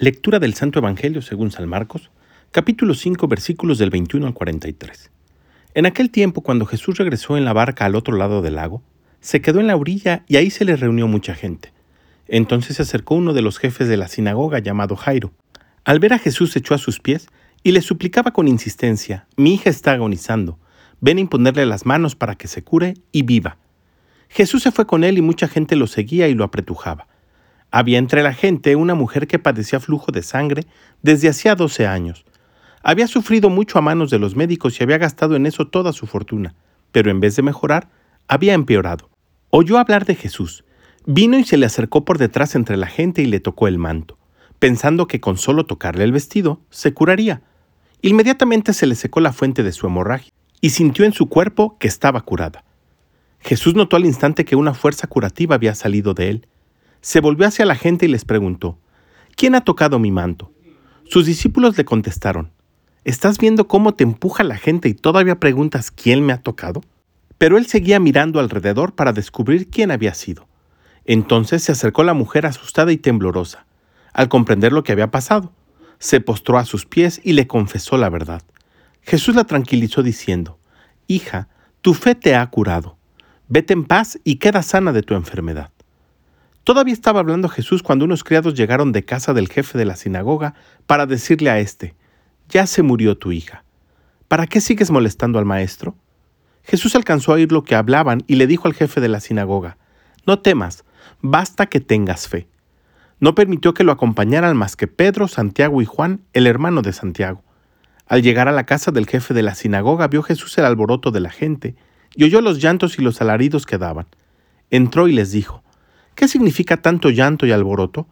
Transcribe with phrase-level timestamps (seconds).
[0.00, 2.10] Lectura del Santo Evangelio según San Marcos,
[2.52, 5.10] capítulo 5, versículos del 21 al 43.
[5.74, 8.82] En aquel tiempo, cuando Jesús regresó en la barca al otro lado del lago,
[9.20, 11.74] se quedó en la orilla y ahí se le reunió mucha gente.
[12.28, 15.34] Entonces se acercó uno de los jefes de la sinagoga llamado Jairo.
[15.84, 17.28] Al ver a Jesús se echó a sus pies
[17.62, 20.58] y le suplicaba con insistencia, mi hija está agonizando,
[21.02, 23.58] ven a imponerle las manos para que se cure y viva.
[24.30, 27.06] Jesús se fue con él y mucha gente lo seguía y lo apretujaba.
[27.70, 30.64] Había entre la gente una mujer que padecía flujo de sangre
[31.02, 32.24] desde hacía 12 años.
[32.82, 36.06] Había sufrido mucho a manos de los médicos y había gastado en eso toda su
[36.06, 36.54] fortuna,
[36.92, 37.88] pero en vez de mejorar,
[38.26, 39.10] había empeorado.
[39.50, 40.64] Oyó hablar de Jesús.
[41.06, 44.18] Vino y se le acercó por detrás entre la gente y le tocó el manto,
[44.58, 47.42] pensando que con solo tocarle el vestido se curaría.
[48.02, 51.88] Inmediatamente se le secó la fuente de su hemorragia y sintió en su cuerpo que
[51.88, 52.64] estaba curada.
[53.40, 56.46] Jesús notó al instante que una fuerza curativa había salido de él
[57.00, 58.78] se volvió hacia la gente y les preguntó,
[59.36, 60.52] ¿quién ha tocado mi manto?
[61.04, 62.52] Sus discípulos le contestaron,
[63.04, 66.82] ¿estás viendo cómo te empuja la gente y todavía preguntas quién me ha tocado?
[67.38, 70.46] Pero él seguía mirando alrededor para descubrir quién había sido.
[71.06, 73.66] Entonces se acercó la mujer asustada y temblorosa.
[74.12, 75.52] Al comprender lo que había pasado,
[75.98, 78.42] se postró a sus pies y le confesó la verdad.
[79.02, 80.58] Jesús la tranquilizó diciendo,
[81.06, 81.48] Hija,
[81.80, 82.96] tu fe te ha curado.
[83.48, 85.72] Vete en paz y queda sana de tu enfermedad.
[86.64, 90.54] Todavía estaba hablando Jesús cuando unos criados llegaron de casa del jefe de la sinagoga
[90.86, 91.94] para decirle a éste,
[92.48, 93.64] Ya se murió tu hija.
[94.28, 95.96] ¿Para qué sigues molestando al maestro?
[96.62, 99.78] Jesús alcanzó a oír lo que hablaban y le dijo al jefe de la sinagoga,
[100.26, 100.84] No temas,
[101.22, 102.46] basta que tengas fe.
[103.18, 107.42] No permitió que lo acompañaran más que Pedro, Santiago y Juan, el hermano de Santiago.
[108.06, 111.20] Al llegar a la casa del jefe de la sinagoga vio Jesús el alboroto de
[111.20, 111.76] la gente
[112.14, 114.06] y oyó los llantos y los alaridos que daban.
[114.70, 115.62] Entró y les dijo,
[116.20, 118.06] ¿Qué significa tanto llanto y alboroto?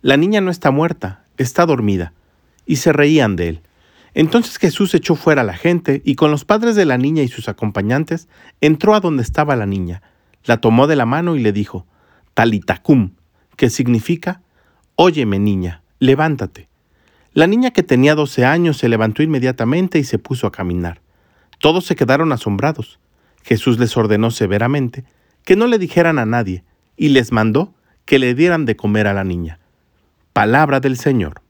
[0.00, 2.14] La niña no está muerta, está dormida.
[2.64, 3.60] Y se reían de él.
[4.14, 7.28] Entonces Jesús echó fuera a la gente y con los padres de la niña y
[7.28, 8.26] sus acompañantes
[8.62, 10.00] entró a donde estaba la niña,
[10.46, 11.86] la tomó de la mano y le dijo,
[12.32, 13.16] Talitacum,
[13.56, 14.40] que significa,
[14.96, 16.70] Óyeme niña, levántate.
[17.34, 21.02] La niña que tenía doce años se levantó inmediatamente y se puso a caminar.
[21.58, 22.98] Todos se quedaron asombrados.
[23.42, 25.04] Jesús les ordenó severamente
[25.44, 26.64] que no le dijeran a nadie,
[27.02, 27.74] y les mandó
[28.04, 29.58] que le dieran de comer a la niña.
[30.32, 31.42] Palabra del Señor.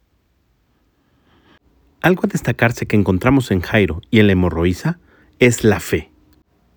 [2.00, 4.98] Algo a destacarse que encontramos en Jairo y en la hemorroísa
[5.40, 6.10] es la fe.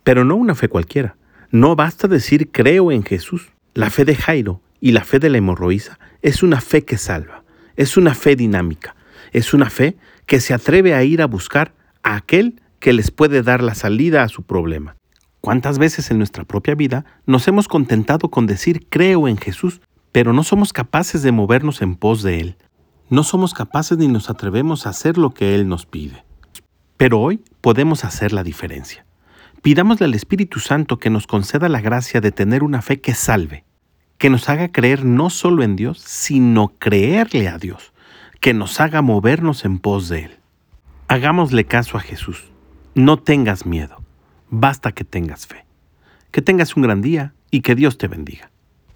[0.04, 1.16] Pero no una fe cualquiera.
[1.52, 3.48] No basta decir creo en Jesús.
[3.74, 7.46] La fe de Jairo y la fe de la hemorroísa es una fe que salva.
[7.78, 8.98] Es una fe dinámica.
[9.32, 11.72] Es una fe que se atreve a ir a buscar
[12.04, 14.98] a aquel que les puede dar la salida a su problema.
[15.46, 19.80] ¿Cuántas veces en nuestra propia vida nos hemos contentado con decir creo en Jesús,
[20.12, 22.58] pero no somos capaces de movernos en pos de Él?
[23.12, 26.24] No somos capaces ni nos atrevemos a hacer lo que Él nos pide.
[26.98, 29.06] Pero hoy podemos hacer la diferencia.
[29.62, 33.66] Pidámosle al Espíritu Santo que nos conceda la gracia de tener una fe que salve,
[34.18, 37.94] que nos haga creer no solo en Dios, sino creerle a Dios,
[38.42, 40.40] que nos haga movernos en pos de Él.
[41.08, 42.46] Hagámosle caso a Jesús.
[42.96, 44.05] No tengas miedo
[44.50, 45.66] basta que tengas fe.
[46.32, 48.52] Que tengas un gran día y que Dios te bendiga.